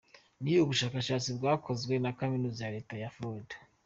Ni 0.43 0.53
ubushakashatsi 0.63 1.29
bwakozwe 1.37 1.93
na 2.03 2.11
Kaminuza 2.19 2.61
ya 2.65 2.73
Leta 2.75 2.95
ya 3.01 3.11
Florida. 3.15 3.55